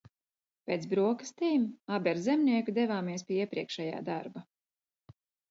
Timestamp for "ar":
2.13-2.21